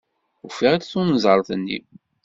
[0.45, 1.77] Ufiɣ-d tunẓart-nni.